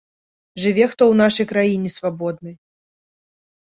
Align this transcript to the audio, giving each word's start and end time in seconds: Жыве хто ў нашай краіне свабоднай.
Жыве 0.63 0.85
хто 0.93 1.03
ў 1.13 1.21
нашай 1.23 1.45
краіне 1.53 1.89
свабоднай. 2.01 2.55